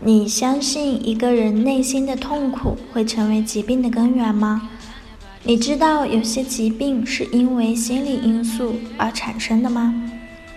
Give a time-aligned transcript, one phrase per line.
[0.00, 4.68] 你相信一个人内心的痛苦会成为疾病的根源吗？
[5.44, 9.94] 你知道有些疾病是因为心理因素而产生的吗？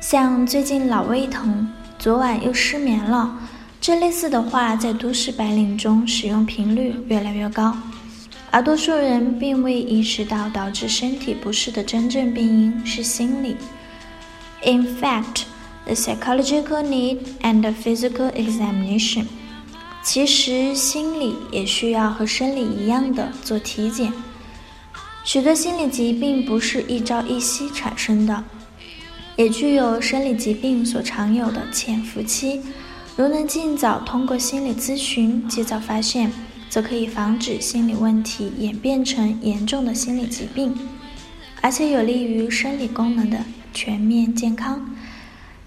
[0.00, 1.68] 像最近老胃疼，
[1.98, 3.38] 昨晚又失眠了，
[3.80, 7.76] 这类似的话在都市白领中使用频率越来越高，
[8.50, 13.56] 而多数人并未意识到导致身体不适的真正病因是心理。
[14.64, 15.42] In fact.
[15.88, 19.24] The psychological need and physical examination，
[20.04, 24.12] 其实心理也需要和生理一样的做体检。
[25.24, 28.44] 许多心理疾病不是一朝一夕产生的，
[29.36, 32.60] 也具有生理疾病所常有的潜伏期。
[33.16, 36.30] 如能尽早通过心理咨询及早发现，
[36.68, 40.76] 则可以防止心理问题演变成严重的心理疾病，
[41.62, 43.38] 而且有利于生理功能的
[43.72, 44.94] 全面健康。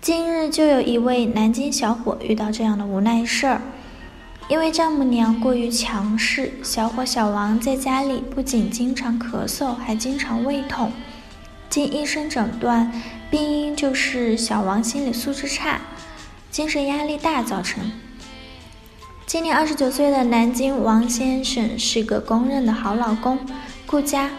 [0.02, 3.62] 近日就有一位南京小伙遇到这样的无奈事儿，
[4.48, 10.92] 因为丈母娘过于强势，小伙小王在家里不仅经常咳嗽，还经常胃痛。
[11.70, 12.92] 经医生诊断，
[13.30, 15.80] 病因就是小王心理素质差，
[16.50, 17.92] 精神压力大造成。
[19.28, 23.38] 今年二十九岁的南京王先生是个公认的好老公，
[23.86, 24.32] 顾家，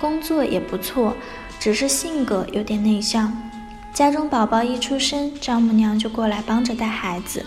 [0.00, 1.14] 工作也不错，
[1.60, 3.49] 只是性格有点内向。
[3.92, 7.44] 家中宝宝一出生，丈母娘就过来帮着带孩子。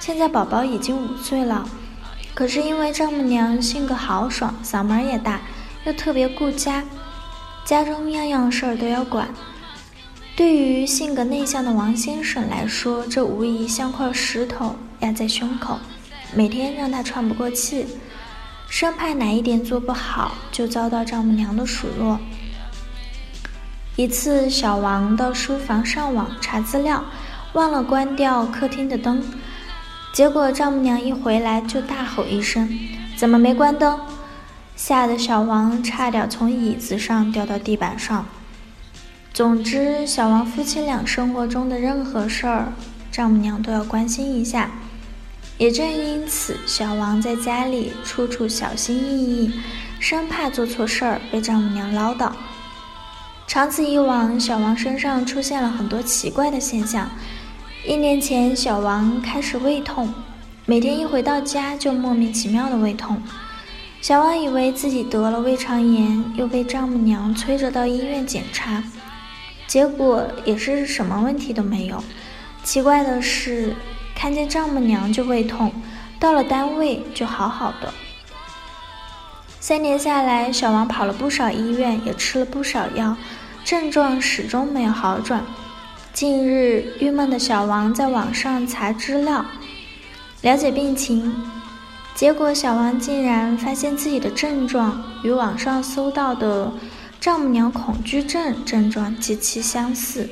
[0.00, 1.66] 现在宝宝已经五岁了，
[2.34, 5.40] 可是因为丈母娘性格豪爽，嗓门也大，
[5.84, 6.84] 又特别顾家，
[7.64, 9.28] 家中样样事儿都要管。
[10.36, 15.78] 对于性格内向的王先生来说，这无疑像块石头压在胸口，
[16.34, 17.86] 每天让他喘不过气，
[18.68, 22.18] 生怕哪一点做不好，就遭到丈母娘的数落。
[23.96, 27.04] 一次，小王到书房上网查资料，
[27.52, 29.22] 忘了关掉客厅的灯，
[30.12, 32.68] 结果丈母娘一回来就大吼一声
[33.16, 34.00] ：“怎么没关灯？”
[34.74, 38.26] 吓得小王差点从椅子上掉到地板上。
[39.32, 42.72] 总之，小王夫妻俩生活中的任何事儿，
[43.12, 44.70] 丈母娘都要关心一下。
[45.56, 49.54] 也正因此，小王在家里处处小心翼翼，
[50.00, 52.32] 生怕做错事儿被丈母娘唠叨。
[53.46, 57.08] 长此以往，小王身上出现了很多奇怪的现象。
[57.86, 60.12] 一年前，小王开始胃痛，
[60.66, 63.22] 每天一回到家就莫名其妙的胃痛。
[64.00, 68.82] 小王以为自己得了胃肠炎，又被丈母娘催着到医院检查，
[69.66, 72.02] 结果也是什么问题都没有。
[72.64, 73.76] 奇怪的是，
[74.14, 75.70] 看见丈母娘就胃痛，
[76.18, 77.92] 到了单位就好好的。
[79.66, 83.16] 三年下来，小王跑了不少医院，也吃了不少药，
[83.64, 85.42] 症状始终没有好转。
[86.12, 89.42] 近日，郁闷的小王在网上查资料，
[90.42, 91.34] 了解病情，
[92.14, 96.70] 结果小王竟然发现自己的症状与网上搜到的
[97.18, 100.28] 丈母娘恐惧症症状极其相似。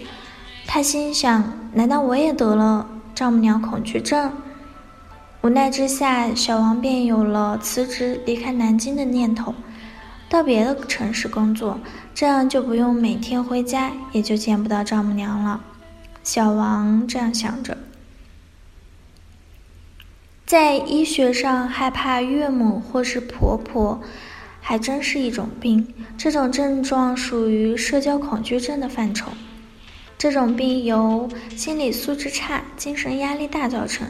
[0.67, 4.31] 他心想：难道我也得了丈母娘恐惧症？
[5.43, 9.53] 无奈之下，小王便有了辞职离开南京的念头，
[10.29, 11.81] 到别的城市工作，
[12.15, 15.61] 这样就不用每天回家，也就见不到丈母娘了。
[16.23, 17.77] 小王这样想着。
[20.47, 24.01] 在医学上，害怕岳母或是婆婆，
[24.61, 25.93] 还真是一种病。
[26.17, 29.33] 这种症状属于社交恐惧症的范畴。
[30.17, 34.07] 这种病由心理素质差、精神压力大造成。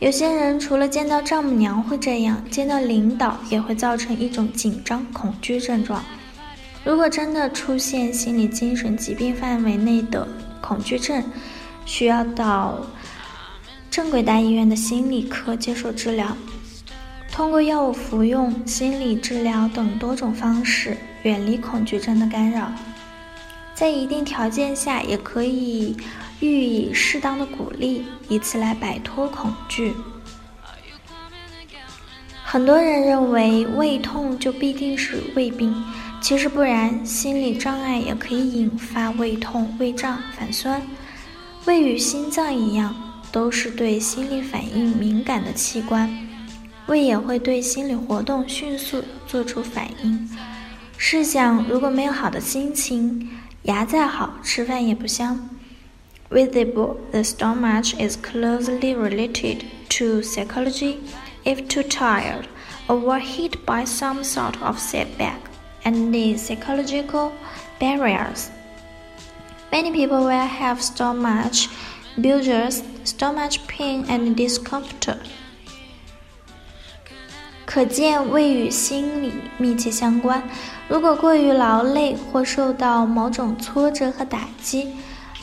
[0.00, 6.04] 有些人除了见到丈母娘会这样，见到领导也会造成一种紧张恐惧症状。
[6.84, 10.28] 如果真的出现心理精神疾病范围内的
[10.60, 11.22] 恐惧症，
[11.86, 12.84] 需要到
[13.90, 16.36] 正规大医院的心理科接受治疗，
[17.32, 22.70] 通过药物服用、心理治疗等多种方式远离恐惧症的干扰。
[23.74, 25.96] 在一定条件下，也可以。
[26.40, 29.92] 予以适当的鼓励，以此来摆脱恐惧。
[32.44, 35.74] 很多人认为胃痛就必定是胃病，
[36.20, 40.80] 其实不然，心理障碍也可以引发胃痛、胃胀、反酸。
[41.64, 42.94] 胃与心脏一样，
[43.32, 46.08] 都是对心理反应敏感的器官，
[46.86, 50.28] 胃也会对心理活动迅速做出反应。
[50.96, 53.30] 试想，如果没有好的心情，
[53.62, 55.48] 牙再好，吃饭也不香。
[56.33, 61.01] Visible, the stomach is closely related to psychology.
[61.43, 62.47] If too tired,
[62.87, 65.39] or hit by some sort of setback,
[65.85, 67.33] and need psychological
[67.79, 68.51] barriers.
[69.71, 71.53] Many people will have stomach
[72.17, 75.19] bulges, stomach pain, and discomfort.
[77.65, 80.41] 可见胃与心理密切相关。
[80.87, 84.87] 如果过于劳累或受到某种挫折和打击，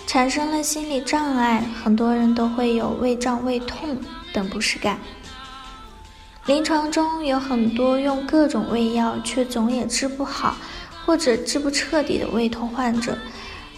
[0.05, 3.97] 产生了心理障碍，很多人都会有胃胀、胃痛
[4.33, 4.99] 等不适感。
[6.47, 10.57] 临床中有很多用各种胃药却总也治不好，
[11.05, 13.17] 或者治不彻底的胃痛患者，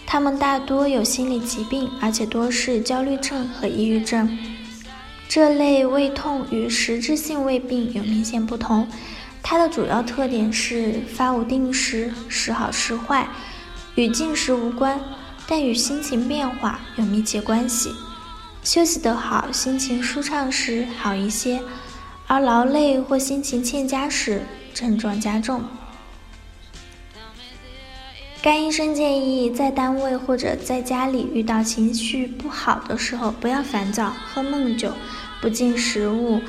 [0.06, 4.36] 他们大多有心理疾病，而且多是焦虑症和抑郁症。
[5.28, 8.88] 这类胃痛与实质性胃病有明显不同，
[9.42, 13.28] 它的主要特点是发无定时，时好时坏，
[13.94, 14.98] 与进食无关，
[15.46, 17.94] 但与心情变化有密切关系。
[18.62, 21.60] 休息得好，心情舒畅时好一些。
[22.26, 25.62] 而劳累或心情欠佳时，症状加重。
[28.40, 34.92] 该医生建议，在单位或者在家里遇到情绪不好的时候，不要烦躁、喝闷酒、
[35.40, 36.40] 不进食物；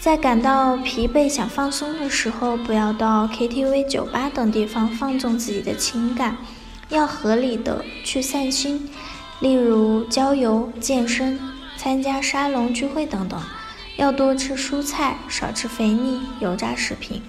[0.00, 6.36] 在感到疲惫、想放松的时候，不要到 KTV、酒吧等地方放纵自己的情感，
[6.89, 8.89] 要合理的去散心，
[9.39, 11.39] 例如郊游、健身、
[11.77, 13.41] 参加沙龙聚会等等。
[13.97, 17.21] 要多吃蔬菜，少吃肥腻、油炸食品。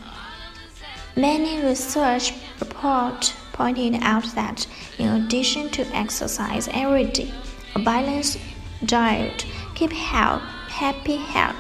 [1.15, 4.65] Many research reports pointed out that
[4.97, 7.29] in addition to exercise every day,
[7.75, 8.39] a balanced
[8.87, 9.45] diet
[9.75, 10.41] keep health,
[10.71, 11.55] happy health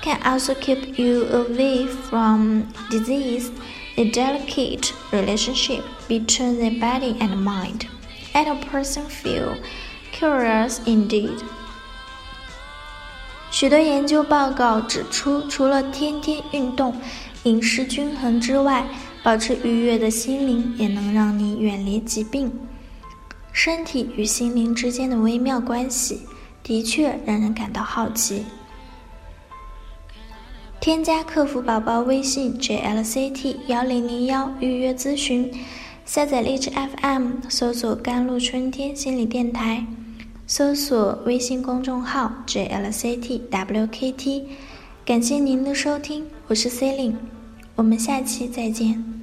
[0.00, 3.50] can also keep you away from disease.
[3.99, 7.87] A delicate relationship between the body and mind,
[8.33, 9.57] and a person feel
[10.13, 11.39] curious indeed.
[13.49, 16.95] 许多研究报告指出，除了天天运动、
[17.43, 18.85] 饮食均衡之外，
[19.23, 22.51] 保持愉悦的心灵也能让你远离疾病。
[23.51, 26.21] 身体与心灵之间的微妙关系，
[26.61, 28.45] 的确让人感到好奇。
[30.87, 35.51] 添加客服宝宝微信 jlct 幺零零幺预约咨询，
[36.05, 39.85] 下载荔枝 FM，搜索“甘露春天心理电台”。
[40.47, 44.43] 搜索微信公众号 jlctwkt，
[45.03, 47.15] 感谢您的收听，我是 C e l i n e
[47.75, 49.16] 我们下期再见。